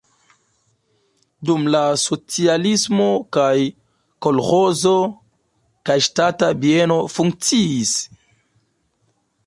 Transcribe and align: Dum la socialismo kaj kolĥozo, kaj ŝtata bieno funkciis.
Dum 1.49 1.67
la 1.75 1.81
socialismo 2.03 3.05
kaj 3.37 3.53
kolĥozo, 4.27 4.97
kaj 5.91 5.99
ŝtata 6.07 6.53
bieno 6.65 7.01
funkciis. 7.19 7.97